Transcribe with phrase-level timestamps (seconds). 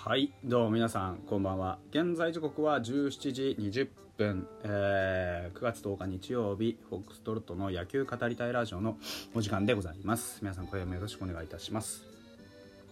[0.00, 1.80] はいどうも皆さんこんばんは。
[1.90, 8.96] 現在時刻は17時20分、えー9月10日日曜日フォックストロットの野球語りたいラジオの
[9.34, 10.38] お時間でございます。
[10.40, 12.04] 皆さん今夜もよろしくお願いいたします。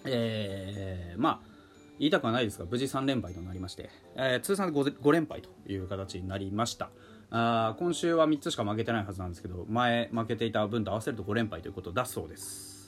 [0.05, 1.49] えー、まあ
[2.01, 6.91] 言いたくはないですが無事3連敗となりまして、えー通算で 5, 5連敗という形になりました。
[7.31, 12.86] あ今週は3つしか負けてないはずなんですけど前負けていた分と合わせると5連敗ということだそうです。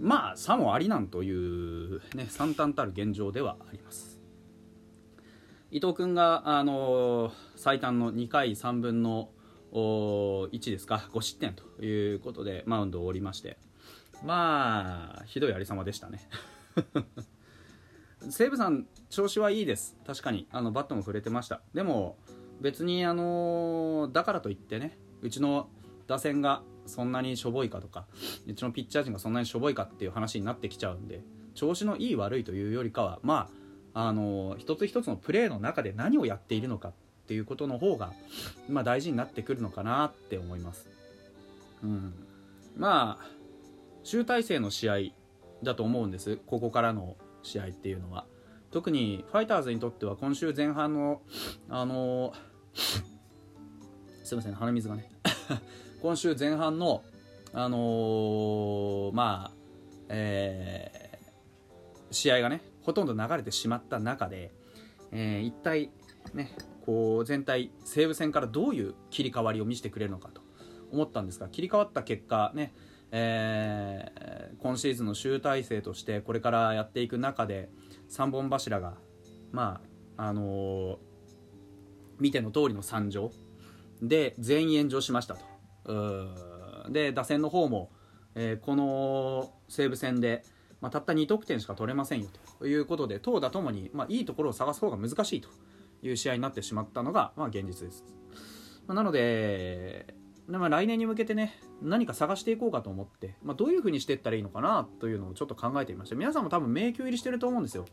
[0.00, 4.20] まあさもありなんという、ね、惨憺たる現状ではあります。
[5.70, 9.30] 伊藤君が、あのー最短の2回3分の
[9.72, 13.56] 1ですか5失点ということでマウンドを降りまして。
[14.24, 16.28] まあひどいありさまでしたね。
[18.30, 19.96] 西武さん調子はいいです。
[20.06, 20.46] 確かに。
[20.50, 21.60] あのバットも触れてました。
[21.74, 22.18] でも
[22.60, 25.68] 別にあのだからといってねうちの
[26.06, 28.06] 打線がそんなにしょぼいかとか
[28.46, 31.20] うちのピッチャー陣がそんなにしょぼいかっていう話になってきちゃうんで
[31.54, 33.50] 調子のいい悪いというよりかはま
[33.94, 36.92] ああの一つ一つのプレーの中で何をやっているのかっ
[37.26, 38.12] ていうことの方が、
[38.68, 40.88] まあ、大事になってくるのかなって思います。
[41.82, 42.14] うん、
[42.76, 43.26] まあ
[44.02, 44.96] 集大成の試合
[45.62, 46.38] だと思うんです。
[46.46, 48.26] ここからの試合っていうのは。
[48.70, 51.20] 特にファイターズにとっては今週前半の
[51.68, 52.32] あの
[54.24, 55.10] すいません鼻水がね。
[56.02, 57.04] 今週前半の
[57.54, 59.52] あのーまあ
[60.08, 61.12] えー
[62.10, 64.50] 試合がねほとんど流れてしまった中で、
[65.12, 65.90] えー一体
[66.34, 66.50] ね
[66.84, 70.42] こう全体西武戦からどういう切り替わりを見せてくれるのかと
[70.90, 72.74] 思ったんですが切り替わった結果ね、
[73.12, 77.68] えー今シーズンの集大成としてこれからやっていく中で
[78.10, 78.94] 3本柱が
[79.52, 79.80] ま
[80.16, 80.96] ああのー
[82.18, 83.30] 見ての通りの惨状
[84.02, 85.51] で全員炎上しましたと。
[86.90, 87.90] で打線の方も、
[88.34, 90.44] えーこの西武戦で、
[90.80, 92.28] まあ、たった2得点しか取れませんよ
[92.58, 95.48] ということで投打ともに、まあ、いいところを探す方が難しいと
[96.02, 98.04] いう試合になってしまったのが、まあ、現実です、
[98.86, 100.14] まあなので、
[100.46, 106.16] まあ、来年に向けてね何か探していこうかと思って、まあ、どういうふうにしていったらいいのかなというのをちょっと考えてみました。
[106.16, 107.86] 皆さんも多分迷宮入りしてると思うんですよ。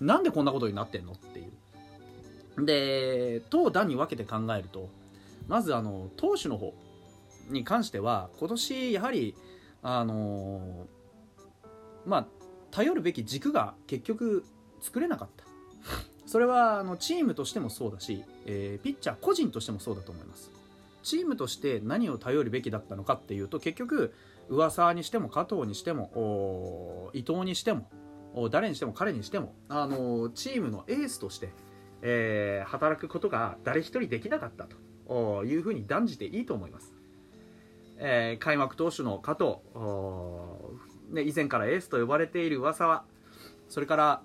[0.00, 1.12] なんでこんなことになってんの？
[1.12, 2.64] っていう。
[2.64, 4.88] で投打に分けて考えると
[5.46, 6.74] まずあの投手の方。
[7.50, 9.34] に関しては今年やはり
[9.82, 10.86] あの
[12.06, 12.26] まあ
[12.70, 14.44] 頼るべき軸が結局
[14.80, 15.44] 作れなかった。
[16.26, 20.50] それはあのチームとしてもそうだし、えーピッチャー個人としてもそうだと思います。
[21.02, 24.12] チームとして何を頼るべきだったのかっていうと結局
[24.50, 27.88] 上沢にしても加藤にしても伊藤にしても
[28.50, 31.50] 誰にしても彼にしてもあのチームのエースとして、
[32.02, 34.66] えー働くことが誰一人できなかった
[35.08, 36.92] というふうに断じていいと思います、
[37.98, 39.56] えー開幕投手の加藤。
[39.74, 40.72] お
[41.10, 43.04] ね、以前からエースと呼ばれている上沢。
[43.68, 44.22] それから、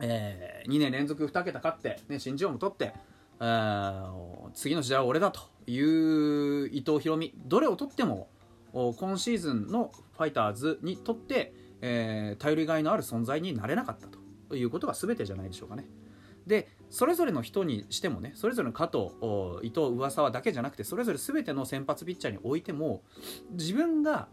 [0.00, 2.94] え2年連続2桁勝って、ね、新人王も取って、
[3.40, 7.34] えー次の時代は俺だという伊藤大海。
[7.36, 8.28] どれを取っても
[8.72, 14.06] お今シーズンのファイターズにとって、えー頼りがいのある存在になれなかった
[14.48, 15.86] ということが全てじゃないでしょうかね。
[16.46, 19.10] でそれぞれの人にしてもねそれぞれの加藤
[19.62, 23.02] 伊藤上沢だけじゃなくてそれぞれ全ての先発ピッチャーにおいても
[23.50, 24.28] 自分が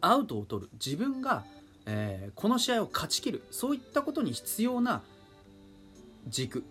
[0.00, 1.44] アウトを取る自分が、
[1.86, 5.02] えーこの試合を勝ち切るそういったことに必要な
[6.26, 6.64] 軸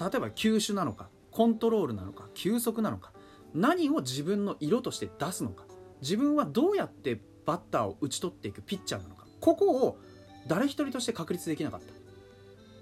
[0.00, 3.12] 例えば球種なのかコントロールなのか球速なのか
[3.54, 5.64] 何を自分の色として出すのか
[6.00, 9.98] 自分はどうやってバッターを打ち取っていくピッチャーなのかここを
[10.46, 12.05] 誰一人として確立できなかった。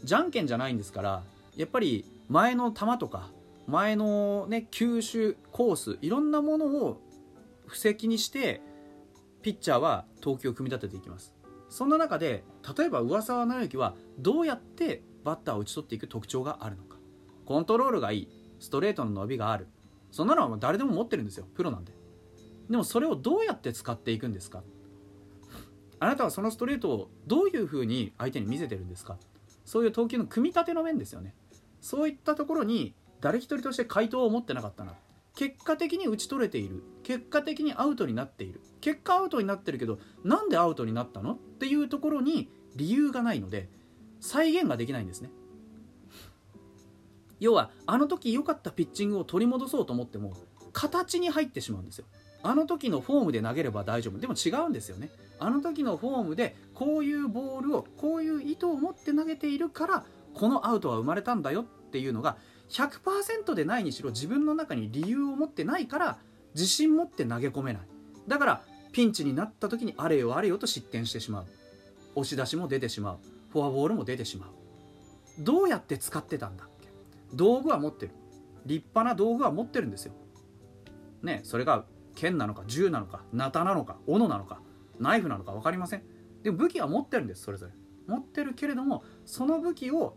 [0.05, 1.23] じゃんけんじゃないんですから
[1.57, 3.31] やっぱり前の球とか
[3.67, 7.01] 前のね球種コースいろんなものを
[7.67, 8.61] 布石にして
[9.43, 11.35] ピッチャーは投球を組み立てていきます。
[11.71, 12.45] そんな中で
[12.77, 16.99] 例えば上沢直之はどうやってバッターを打ち取っていく特徴があるのか。
[17.47, 18.29] コントロールがいい
[18.61, 19.67] ストレートの伸びがある。
[20.11, 21.93] そんなのは誰でも持ってるんですよプロなんで
[22.71, 24.63] でもそれをどうやって使っていくんですか。
[25.99, 29.19] あなたはそのストレートをどういうふうに相手に見せてるんですか。
[29.65, 31.35] そういう投球の組み立ての面ですよね。
[31.81, 34.95] そういったところに誰一人として回答を持ってなかったな。
[35.35, 36.83] 結果的に打ち取れている。
[37.03, 38.61] 結果的にアウトになっている。
[38.81, 41.33] 結果アウトになってるけどなんでアウトになったの？
[41.33, 43.69] っていうところに理由がないので
[44.21, 45.31] 再現ができないんですね。
[47.41, 50.35] 要はあの時良かったピッチングを取り戻そうと思っても
[50.73, 52.07] 形に入ってしまうんですよ。
[52.43, 54.19] あの時のフォームで投げれば大丈夫。
[54.19, 55.11] でも違うんですよね。
[55.45, 62.37] あの時のフォームでこういうボールをこういう意図を持って投げているからこのアウトは生まれたんだよっていうのが
[62.71, 66.19] 100%でないにしろ自分の中に理由を持ってないから
[66.55, 67.83] 自信持って投げ込めない。
[68.27, 68.63] だから
[68.93, 71.47] ピンチになった時にあれよあれよと失点してしまう。
[72.15, 73.19] 押し出しも出てしまう。
[73.53, 74.49] フォアボールも出てしまう。
[75.41, 76.89] どうやって使ってたんだっけ？
[77.35, 78.13] 道具は持ってる。
[78.65, 80.15] 立派な道具は持ってるんですよ。
[81.23, 84.61] ねそれが剣なのか銃なのかナタなのか斧なのか。
[84.99, 86.03] ナイフなのか分かりません。
[86.43, 87.73] でも武器は持ってるんですそれぞれ。
[88.07, 90.17] 持ってるけれどもその武器を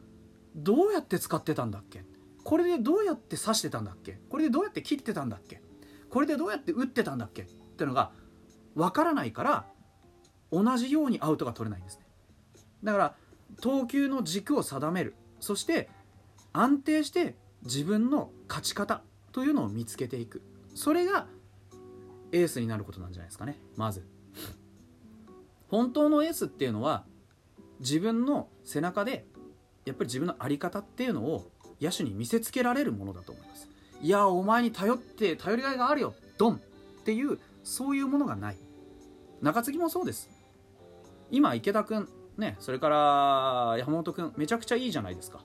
[0.56, 2.04] どうやって使ってたんだっけ？
[2.44, 4.20] これでどうやって刺してたんだっけ？
[4.30, 5.62] これでどうやって切ってたんだっけ？
[6.10, 7.44] これでどうやって打ってたんだっけ？
[7.44, 8.12] ってのが
[8.76, 9.66] 分からないから
[10.52, 12.06] 同じようにアウトが取れないんですね。
[12.84, 13.16] だから
[13.62, 15.16] 投球の軸を定める。
[15.40, 15.90] そして
[16.54, 19.02] 安定して自分の勝ち方
[19.32, 20.42] というのを見つけていく。
[20.74, 21.28] それが
[22.32, 24.06] エースになることなんじゃないですかねまず。
[25.70, 27.06] 本当のエースっていうのは
[27.80, 29.26] 自分の背中で
[29.86, 33.70] やっぱり自分の在り方っていうのを野手に見せつけられるものだと思います。
[34.02, 36.60] いやお前に頼って頼りがいがあるよドンっ
[37.04, 38.58] ていうそういうものがない。
[39.42, 40.30] 中継ぎもそうです。
[41.32, 45.44] 今池田君ねそれから山本君めちゃくちゃいいじゃないですか。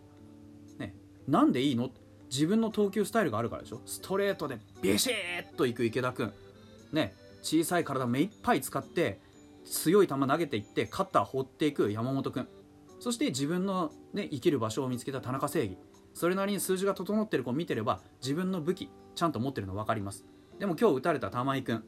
[0.79, 0.95] ね
[1.27, 1.91] なんでいいの？
[2.31, 3.81] 自分の投球スタイルがあるからでしょ？
[3.85, 6.33] ストレートでビシッといく池田君。
[6.93, 9.21] ね小さい体目いっぱい使って
[9.65, 12.49] 強い球投げていってカッター放っていく山本君
[13.01, 15.77] そして自分の、ね、生きる場所を見つけた田中正義。
[16.15, 20.25] それなりに数字が整ってる子を見てれば自分の武器ちゃんと持ってるの分かります。
[20.59, 21.83] でも今日打たれた玉井君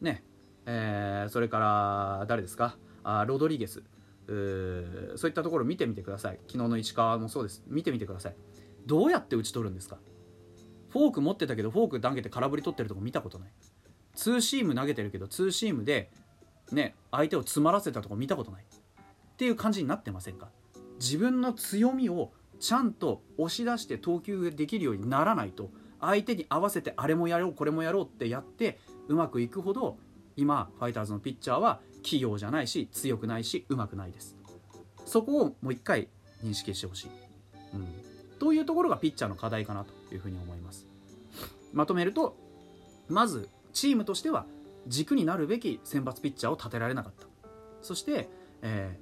[0.00, 0.24] ね
[0.66, 2.76] えー、それから誰ですか？
[3.04, 3.84] あロドリゲス。
[4.26, 6.40] そういったところ見てみてください。
[6.48, 7.62] 昨日の石川もそうです。
[7.68, 8.36] 見てみてください。
[8.84, 9.98] どうやって打ち取るんですか？
[10.90, 13.48] フォーク持ってたけどフォーク投げて空振り取ってるとこ見たことない。
[14.14, 16.10] ツーシーム投げてるけどツーシームで
[16.72, 20.48] ね相手を詰まらせたとこ見たことないっていう感じになってませんか？
[20.98, 25.70] 自分の強みをちゃんと押し出して投球できるようにならないと
[26.00, 28.78] 相手に合わせてあれもやろうこれもやろうってやって
[29.08, 29.98] うまくいくほど
[30.36, 34.36] 今ファイターズのピッチャーは器用じゃないし強くないしうまくないです。
[35.04, 36.08] そこをもう一回
[36.44, 37.10] 認識してほしい、
[37.74, 37.86] うん、
[38.38, 40.86] というところがピッチャーの課題かなというふうに思います。
[41.72, 42.36] まとめると
[43.08, 44.46] まずチームとしては
[44.86, 47.26] 軸になるべき先発ピッチャーを立てられなかった。
[47.82, 48.28] そして、
[48.62, 48.98] え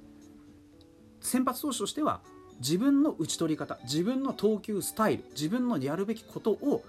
[1.21, 2.21] ー、先発投手としては
[2.59, 6.83] 自分の打ち取り方自分の投球スタイル自分のやるべきことを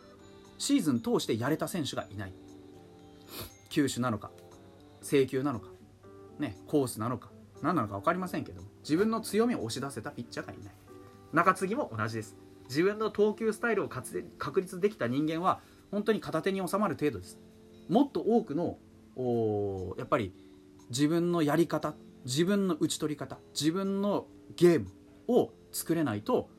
[0.58, 2.32] シーズン通してやれた選手がいない。
[3.68, 4.30] 球種なのか
[5.02, 5.68] 制球なのか、
[6.38, 7.30] ね、コースなのか
[7.62, 10.74] 何なのか分かりませんけど自分の強みを押し出せたピッチャーがいない。
[11.32, 12.36] 中継ぎも同じです。
[12.68, 15.60] 自分の投球スタイルを確立できた人間は
[15.90, 17.38] 本当に片手に収まる程度です。
[17.88, 18.78] もっと多くの
[19.16, 20.32] やっぱり
[20.90, 24.26] 自分のやり方自分の打ち取り方自分の
[24.56, 24.92] ゲーム
[25.28, 26.50] を作れないと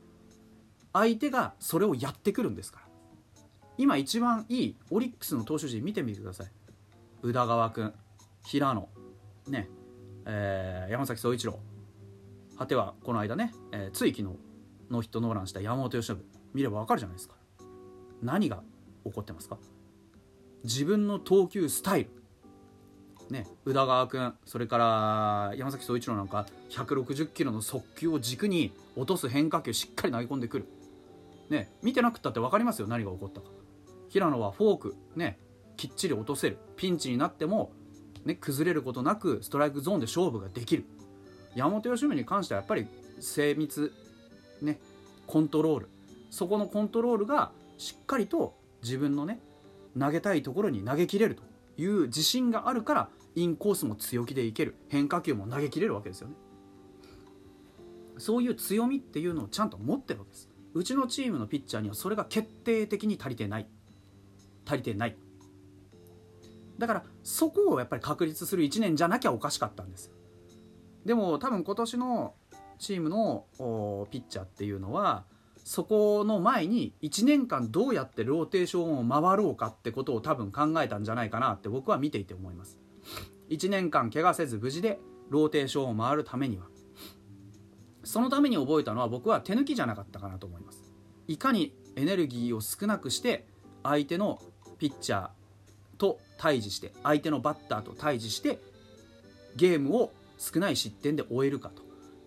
[0.93, 2.87] 相手がそれをやってくるんですから。
[3.77, 6.51] 今一番いいオリックスの投手陣見てみてください。
[7.21, 7.93] 宇田川君
[8.43, 8.89] 平野
[9.47, 9.69] ね
[10.29, 11.59] えー、山崎総一郎。
[12.57, 14.35] 果てはこの間ね、えー、つい昨日
[14.89, 16.21] ノーヒットノーランした山本由伸。
[16.53, 17.35] 見ればわかるじゃないですか。
[18.21, 18.63] 何が
[19.05, 19.57] 起こってますか。
[20.63, 22.16] 自分の投球スタイル。
[23.29, 30.65] ね、宇田川君それから山崎総一郎なんか160キロの速球を軸に落とす変化球しっかり投げ込んでくる、
[31.49, 33.47] ね、見てなくったって分かりますよ何が起こったか。
[34.09, 35.37] 平野はフォーク、ね、
[35.75, 36.57] きっちり落とせる。
[36.75, 37.71] ピンチになっても、
[38.25, 40.85] ね、崩れることなくストライクゾーンで勝負ができる。
[41.55, 42.87] 山本由伸に関してはやっぱり
[43.19, 43.93] 精密、
[44.61, 44.79] ね、
[45.25, 45.89] コントロール。
[46.29, 49.39] そこのコントロールがしっかりと自分のね
[49.97, 51.43] 投げたいところに投げきれると。
[51.77, 56.35] いう自信があるからインコースも強気でいける変化球も投げきれるわけですよね。
[58.17, 60.49] そういう強みっていうのをちゃんと持ってるわけです。
[60.73, 63.67] うちのチームのピッチャーにはそれが決定的に足りてない。
[64.65, 65.17] 足りてない。
[66.77, 70.11] だからそこをやっぱり確立する1年じゃなきゃおかしかったんです
[71.05, 72.35] でも多分今年の
[72.79, 73.45] チームの
[74.11, 75.25] ピッチャーっていうのは
[75.67, 82.77] そこの前に1年間どうやってローテーションを回ろうかってことを多分考えたんじゃないかなって僕は見ていて思います。
[83.49, 84.97] 1年間怪我せず無事で
[85.29, 86.67] ローテーションを回るためには。
[88.05, 90.85] そのために覚えたのは僕は手抜きじゃなかったかなと思います。
[91.27, 93.45] いかにエネルギーを少なくして
[93.83, 94.41] 相手の
[94.77, 95.29] ピッチャー
[95.97, 98.61] と対峙して相手のバッターと対峙して
[99.57, 101.83] ゲームを少ない失点で終えるかと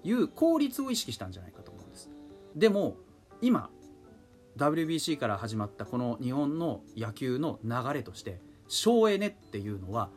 [0.06, 2.10] いう効率を意識したんじゃないかと思うんです。
[2.54, 2.96] でも
[3.42, 3.70] 今
[4.56, 10.10] WBC から始まったこの日本の野球の流れとして省エネっていうのは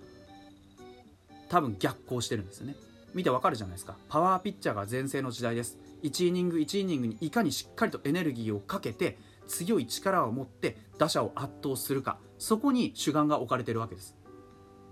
[1.49, 2.75] 多分逆行してるんですよね。
[3.13, 3.95] 見てわかるじゃないですか。
[4.09, 5.77] パワーピッチャーが全盛の時代です。
[6.01, 12.17] 1イニング1イニングにいかにしっかりとエネルギーをかけて強い力を持って打者を圧倒するか。
[12.39, 14.17] そこに主眼が置かれてるわけです。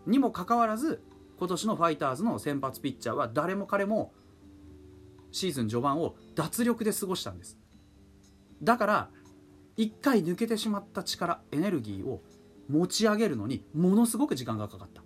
[0.06, 1.04] にもかかわらず
[1.40, 4.14] 今年のファイターズの先発ピッチャーは誰も彼も
[5.32, 7.58] シーズン序盤を脱力で過ごしたんです。
[8.62, 9.10] だから
[9.78, 12.22] 一回抜けてしまった力エネルギーを
[12.70, 15.02] 持ち上げるのにものすごく時間がかかった。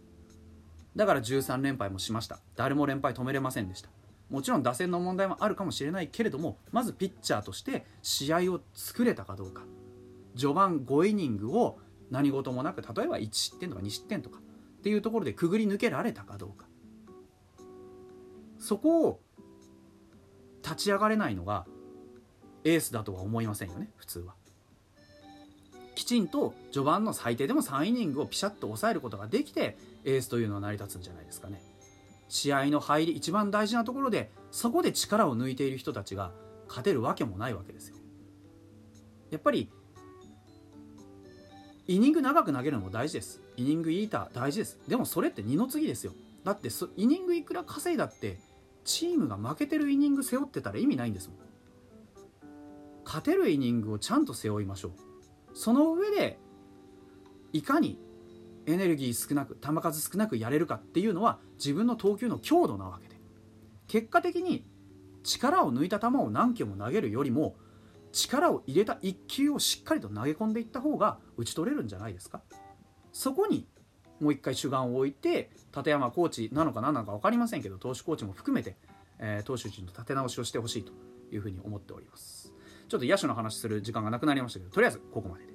[0.95, 2.39] だから13連敗もしました。
[2.55, 3.89] 誰も連敗止めれませんでした。
[4.29, 9.63] もちろん打線の問題もあるかもしれないけれどもまずピッチャーとして試合を作れたかどうか。
[10.35, 11.79] 序盤5イニングを
[12.11, 16.65] 何事もなく例えば1失点とか2失点とかっていうところでくぐり抜けられたかどうか。
[18.59, 19.21] そこを
[20.63, 21.67] 立ち上がれないのが
[22.65, 24.33] エースだとは思いませんよね普通は。
[25.95, 31.61] きちんと序盤の最低でも3イニングをピシャッと抑えることができてエースというのは成り立つんじゃないですかね。
[32.27, 36.31] 試合の入り一番大事なところでそこで力を抜いている人たちが
[36.67, 37.95] 勝てるわけもないわけですよ。
[39.31, 39.71] やっぱり
[41.87, 48.39] イニング長く投げるのも大事ですイニングイーター大事ですでもそれって二の次ですよだってイニングいくら稼いだって
[48.83, 51.44] チームが負けてるイニング背負ってたら意味ないんですもん
[53.05, 54.91] 勝てるイニングをちゃんと背負いましょう。
[55.53, 56.37] その上で
[57.53, 57.99] いかに
[58.65, 63.15] エネルギー少なく球数少なくやれるかっていうのは自分の投球の強度なわけで。
[63.87, 64.65] 結果的に
[65.23, 67.55] 力を抜いた球を何球も投げるよりも
[68.11, 72.41] 力を入れた1球をしっかりと投げ込んでいった方が打ち取れるんじゃないですか。
[73.11, 73.67] そこに
[74.19, 78.77] もう一回主眼を置いて立山コーチなのか何なのか分かりませんけど投手コーチも含めて、
[79.19, 80.93] えー、投手陣の立て直しをしてほしいと
[81.31, 82.54] いうふうに思っております。
[82.87, 85.54] ちょっと野手の話する時間がなくなりましたけどとりあえずここまでで。